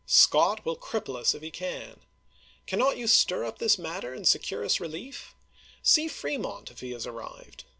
Scott 0.07 0.65
will 0.65 0.77
cripple 0.77 1.15
us 1.15 1.35
if 1.35 1.43
he 1.43 1.51
can. 1.51 1.99
Cannot 2.65 2.97
you 2.97 3.05
stir 3.05 3.45
up 3.45 3.59
this 3.59 3.77
matter 3.77 4.15
and 4.15 4.27
secure 4.27 4.65
us 4.65 4.79
relief 4.79 5.35
1 5.81 5.83
See 5.83 6.07
Fremont, 6.07 6.71
if 6.71 6.79
he 6.79 6.89
has 6.89 7.05
arrived. 7.05 7.65